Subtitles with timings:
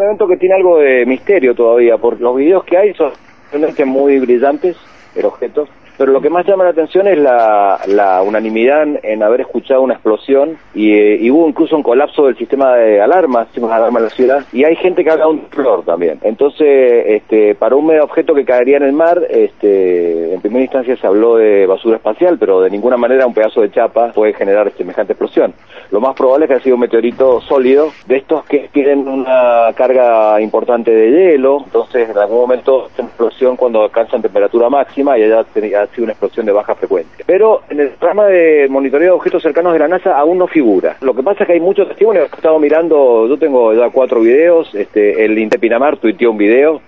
[0.00, 3.12] un evento que tiene algo de misterio todavía, porque los videos que hay son
[3.50, 4.76] realmente muy brillantes,
[5.14, 5.68] el objeto,
[6.00, 9.92] pero lo que más llama la atención es la, la unanimidad en haber escuchado una
[9.92, 13.98] explosión y, eh, y, hubo incluso un colapso del sistema de alarmas, sistema de alarma
[13.98, 16.18] en la ciudad, y hay gente que habla un flor también.
[16.22, 20.96] Entonces, este, para un medio objeto que caería en el mar, este, en primera instancia
[20.96, 24.72] se habló de basura espacial, pero de ninguna manera un pedazo de chapa puede generar
[24.78, 25.52] semejante explosión.
[25.90, 29.70] Lo más probable es que haya sido un meteorito sólido, de estos que tienen una
[29.76, 35.24] carga importante de hielo, entonces en algún momento esta explosión cuando alcanzan temperatura máxima y
[35.24, 35.44] haya
[35.90, 37.24] sido una explosión de baja frecuencia.
[37.26, 40.96] Pero en el programa de monitoreo de objetos cercanos de la NASA aún no figura.
[41.00, 42.30] Lo que pasa es que hay muchos testimonios.
[42.32, 46.80] He estado mirando, yo tengo ya cuatro videos, este, el Inte Pinamar tuiteó un video,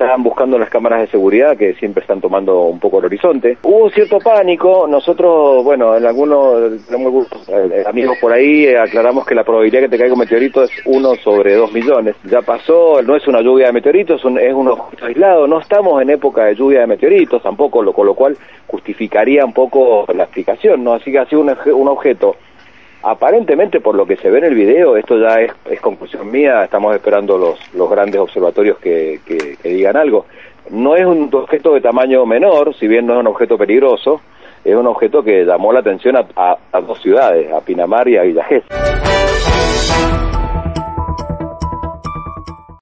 [0.00, 3.58] estaban buscando las cámaras de seguridad que siempre están tomando un poco el horizonte.
[3.62, 6.72] Hubo cierto pánico, nosotros, bueno, en algunos
[7.48, 10.70] eh, amigos por ahí eh, aclaramos que la probabilidad que te caiga un meteorito es
[10.86, 12.16] uno sobre dos millones.
[12.24, 15.60] Ya pasó, no es una lluvia de meteoritos, es un, es un objeto aislado, no
[15.60, 20.06] estamos en época de lluvia de meteoritos tampoco, lo, con lo cual justificaría un poco
[20.14, 20.94] la explicación, ¿no?
[20.94, 22.36] Así que ha sido un objeto
[23.02, 26.94] Aparentemente, por lo que se ve en el video, esto ya es, conclusión mía, estamos
[26.94, 30.26] esperando los, los grandes observatorios que, que, digan algo.
[30.70, 34.20] No es un objeto de tamaño menor, si bien no es un objeto peligroso,
[34.64, 38.22] es un objeto que llamó la atención a, a dos ciudades, a Pinamar y a
[38.22, 38.46] Villa